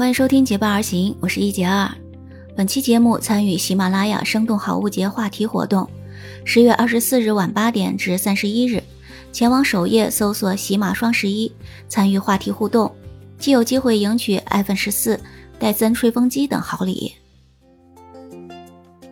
[0.00, 1.86] 欢迎收听《结伴而行》，我是一杰二。
[2.56, 5.86] 本期节目参与喜马拉雅“生动好物节”话题活动，
[6.42, 8.82] 十月二十四日晚八点至三十一日，
[9.30, 11.52] 前往首页搜索“喜马双十一”，
[11.86, 12.90] 参与话题互动，
[13.38, 15.20] 即有机会赢取 iPhone 十四、
[15.58, 17.16] 戴森吹风机等好礼。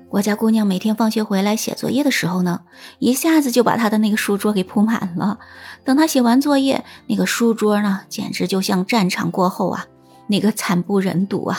[0.08, 2.62] 我家姑娘每天放学回来写作业的时候呢，
[2.98, 5.38] 一下子就把她的那个书桌给铺满了。
[5.84, 9.86] 等她写完作业，那个书桌呢，简直就像战场过后啊，
[10.28, 11.58] 那个惨不忍睹啊。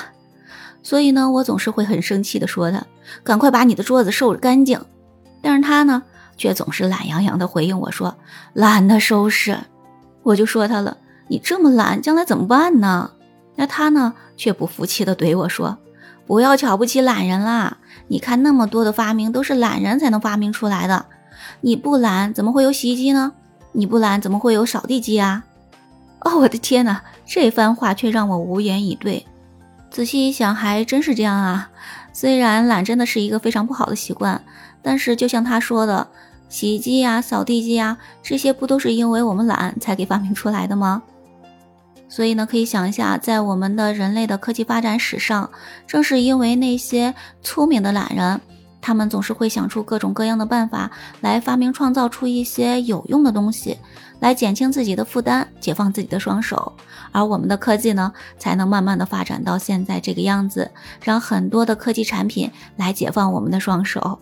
[0.81, 2.81] 所以呢，我总是会很生气的说他
[3.21, 4.79] ：“赶快把你的桌子收拾干净。”
[5.43, 6.03] 但是他呢，
[6.37, 8.15] 却总是懒洋洋的回应我说
[8.53, 9.59] ：“懒得收拾。”
[10.23, 13.11] 我就说他了：“你这么懒，将来怎么办呢？”
[13.57, 15.77] 那他呢，却不服气的怼我说。
[16.25, 17.77] 不要瞧不起懒人啦！
[18.07, 21.07] 你看那么多的发明都是懒人才能发明出来的，
[21.61, 23.33] 你不懒怎么会有洗衣机呢？
[23.71, 25.43] 你不懒怎么会有扫地机啊？
[26.19, 27.01] 哦，我的天哪！
[27.31, 29.23] 这番话却让我无言以对。
[29.91, 31.69] 仔细一想，还真是这样啊。
[32.11, 34.41] 虽然懒真的是一个非常不好的习惯，
[34.81, 36.07] 但是就像他说的，
[36.50, 41.03] 洗衣机呀、扫地机呀，这些不都是因为我们懒才给发明出来的吗？
[42.07, 45.52] 所以呢，可以想一下，在我们的人类的科技发展史上，
[45.85, 47.13] 正是因为那些
[47.44, 48.41] 聪明的懒人，
[48.81, 50.89] 他们总是会想出各种各样的办法
[51.22, 53.77] 来发明创造出一些有用的东西，
[54.20, 56.73] 来减轻自己的负担，解放自己的双手，
[57.12, 60.70] 而我们的科技呢，才能慢慢的发展到现在这个样子，
[61.02, 64.20] 让很多的科技产品来解放我们的双手，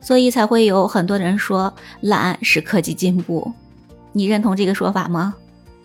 [0.00, 3.52] 所以才会有很多人说懒是科技进步，
[4.12, 5.34] 你认同这个说法吗？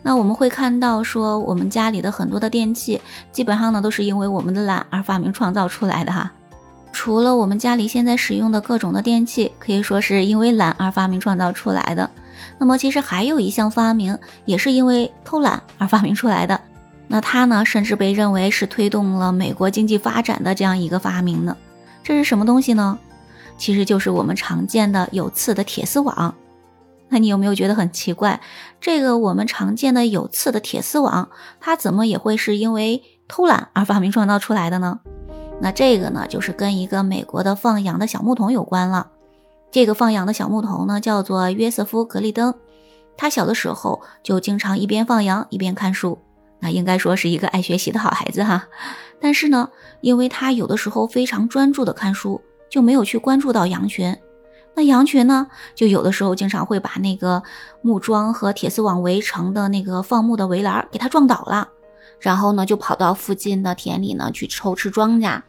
[0.01, 3.01] 那我们会看到，说我们家里的很多的电器，
[3.31, 6.31] 基本上呢都是因为我们的懒而发明创造出来的哈。
[6.95, 12.09] 除了我们家里现在使用的各种的电器，可以说是因为懒而发明创造出来的。
[12.57, 16.59] 那么其实还有一项发明，也是因为偷懒而发明出来的。
[17.09, 21.57] 那它呢，甚至被认为是推动了美国经济发展的这样一个发明呢。
[22.01, 22.97] 这是什么东西呢？
[23.57, 26.33] 其实就是我们常见的有刺的铁丝网。
[27.09, 28.39] 那你有没有觉得很奇怪？
[28.79, 31.27] 这个我们常见的有刺的铁丝网，
[31.59, 35.01] 它怎么也会是因为偷懒而发明创造出来的呢？
[35.61, 39.07] 那这个呢，就是跟一个美国的放羊的小牧童有关了。
[39.71, 42.53] 这个放羊的小牧童呢，叫做约瑟夫·格利登。
[43.17, 46.19] 他小的时候就经常一边放羊一边看书，
[46.59, 48.67] 那应该说是一个爱学习的好孩子哈。
[49.19, 49.69] 但是呢，
[50.01, 54.15] 因为他有的时候非常专注的看书，就没有去关注到羊群。
[54.75, 57.41] 那羊群呢，就有的时候经常会把那个
[57.81, 61.69] 木桩和铁丝网围成的那个放牧的围栏给它撞倒了，
[62.19, 65.41] 然后呢，就跑到附近的田里呢去偷吃庄稼。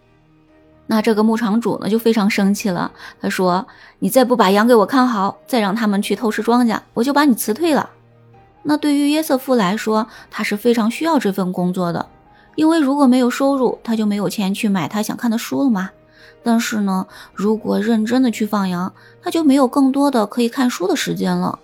[0.86, 3.66] 那这个牧场主呢就非常生气了，他说
[3.98, 7.90] ：“你再不把羊给我看好，再让他们去偷吃庄稼，我就把你辞退了。”
[8.62, 12.06] 那对于约瑟夫来说，他是非常需要这份工作的，
[12.54, 15.90] 因为如果没有收入，他就没有钱去买他想看的书了嘛。
[16.44, 21.58] 但是呢，如果认真的去放羊，他就没有更多的可以看书的时间了。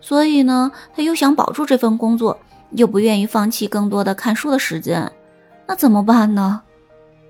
[0.00, 2.36] 所以呢，他又想保住这份工作，
[2.74, 5.10] 又不愿意放弃更多的看书的时间，
[5.66, 6.62] 那怎么办呢？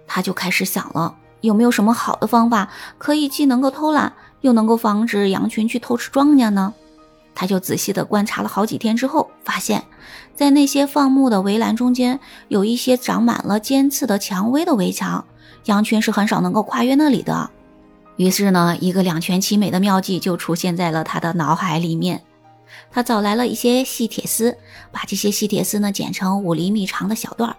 [0.06, 6.74] 他就开始想了，有没有什么好的方法，可以既能够偷懒，又能够防止羊群去偷吃庄稼呢？
[7.34, 9.82] 他就仔细的观察了好几天之后，发现，
[10.34, 15.24] 在那些放牧的围栏中间，有一些长满了尖刺的蔷薇的围墙。
[15.66, 17.48] 羊群是很少能够跨越那里的，
[18.16, 22.22] 于是呢，一个两全其美的妙计就出现在了他的脑海里面。
[22.90, 24.56] 他找来了一些细铁丝，
[24.90, 27.56] 把这些细铁丝呢剪成五厘米长的小段儿，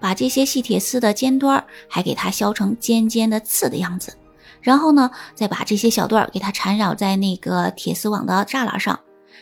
[0.00, 4.14] 把这些细铁丝的尖端还给它削成尖尖的刺的样子，
[4.60, 9.00] 然后呢，再把这些小段儿给它缠绕在那个铁丝网的栅栏上，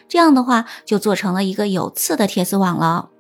[0.08, 3.10] 这样的话就做成了一个有刺的铁丝网了。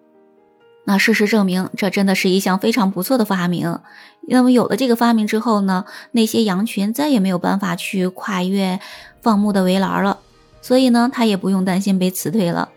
[0.88, 3.80] 那事实证明，这真的是一项非常不错的发明。
[4.28, 8.78] 那么有了这个发明之后呢，那些羊群再也没有办法去跨越
[9.20, 10.20] 放牧的围栏了，
[10.66, 12.68] 所以呢，他也不用担心被辞退了。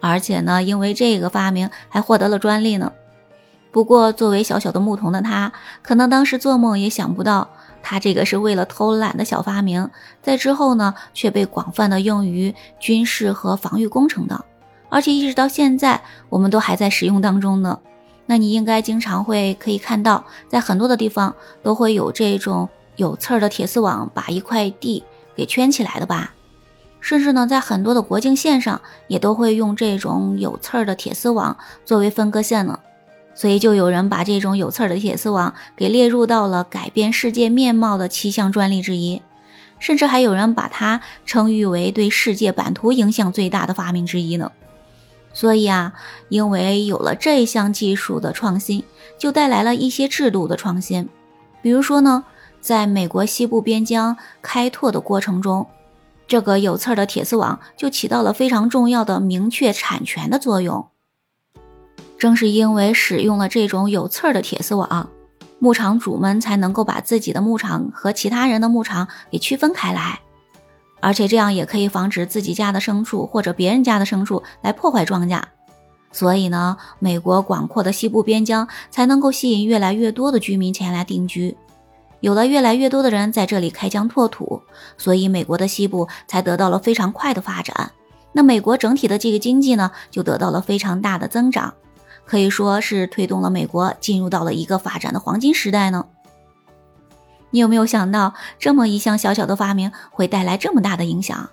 [0.00, 2.90] 而且呢，因为这个发明还获得了专利呢。
[3.70, 5.52] 不过，作为小小的牧童的他，
[5.82, 7.46] 可能当时做梦也想不到，
[7.82, 9.90] 他这个是为了偷懒的小发明，
[10.22, 14.42] 在之后呢，却被广泛的用于军事和防御工程的。
[14.88, 17.78] 而且一直到现在，我们都还在使用当中呢。
[18.24, 25.04] 那你应该经常会可以看到，在很多的地方都会有这种有刺儿的铁丝网，把一块地
[25.36, 26.32] 给圈起来的吧？
[27.04, 31.54] 甚至呢，在很多的国境线上，也都会用这种有刺儿的铁丝网
[31.84, 32.80] 作为分割线呢。
[33.34, 39.20] 所以就有人把这种有刺儿的铁丝网给列入到了改变世界面貌的七项专利之一。
[39.78, 44.50] 甚至还有人把它称誉为对世界版图影响最大的发明之一呢。
[45.34, 45.92] 所以啊，
[46.30, 48.82] 因为有了这项技术的创新，
[49.18, 51.06] 就带来了一些制度的创新。
[51.60, 52.24] 比如说呢，
[52.62, 55.66] 在美国西部边疆开拓的过程中，
[56.26, 60.88] 这个有刺儿的铁丝网就起到了非常重要的明确产权的作用。
[62.18, 65.10] 正是因为使用了这种有刺儿的铁丝网，
[65.58, 70.20] 牧场主们才能够把自己的牧场和其他人的牧场给区分开来。
[71.00, 75.42] 而且这样也可以防止自己家的牲畜或者别人家的牲畜来破坏庄稼，
[76.12, 81.54] 所以呢，美国广阔的西部边疆才能够吸引越来越多的居民前来定居，
[82.24, 84.62] 有了越来越多的人在这里开疆拓土，
[84.96, 87.92] 所以美国的西部才得到了非常快的发展。
[88.32, 91.74] 那美国整体的这个经济呢，就得到了非常大的增长，
[92.24, 96.06] 可以说是推动了美国进入到了一个发展的黄金时代呢。
[97.50, 101.50] 你有没有想到，这么一项小小的发明会带来这么大的影响？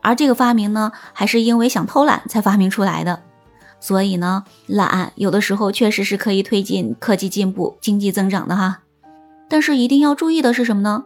[0.00, 3.20] 而这个发明呢，还是因为想偷懒才发明出来的。
[3.80, 8.78] 所以呢，懒有的时候确实是可以推进科技进步、经济增长的哈。
[9.48, 11.04] 但是一定要注意的是什么呢？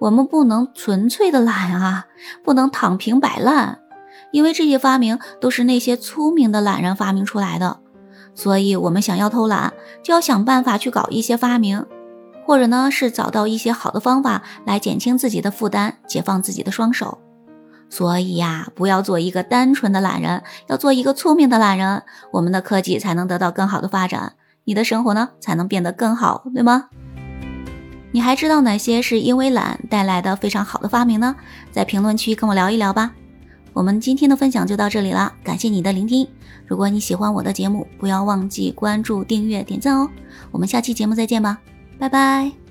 [0.00, 2.06] 我们不能纯粹的懒啊，
[2.42, 3.78] 不能躺平摆烂，
[4.32, 7.78] 因为这些发明都是那些聪明的懒人发明出来的。
[8.34, 9.72] 所以，我们想要偷懒，
[10.02, 11.84] 就要想办法去搞一些发明。
[12.44, 17.18] 或者呢，是找到一些好的方法来减轻自己的负担，解放自己的双手。
[17.88, 22.02] 所以呀，不要做一个单纯的懒人，要做一个聪明的懒人，
[22.32, 24.32] 我们的科技才能得到更好的发展，
[24.64, 26.86] 你的生活呢才能变得更好，对吗？
[28.12, 31.34] 你还知道哪些是因为懒带来的非常好的发明呢？
[31.72, 33.12] 在评论区跟我聊一聊吧。
[33.72, 36.28] 我们今天的分享就到这里了，感谢你的聆听。
[36.66, 40.08] 如果你喜欢我的节目，不要忘记关注、订阅、点赞哦。
[40.50, 41.58] 我们下期节目再见吧。
[41.98, 42.61] 拜拜。